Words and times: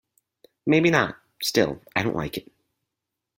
Maybe 0.65 0.89
not; 0.89 1.17
still 1.43 1.79
I 1.95 2.01
don't 2.01 2.15
like 2.15 2.35
it. 2.35 2.51